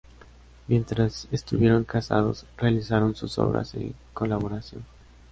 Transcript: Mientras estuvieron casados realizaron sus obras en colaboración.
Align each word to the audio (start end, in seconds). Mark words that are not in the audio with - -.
Mientras 0.67 1.27
estuvieron 1.31 1.83
casados 1.83 2.47
realizaron 2.57 3.13
sus 3.15 3.37
obras 3.37 3.75
en 3.75 3.93
colaboración. 4.15 4.83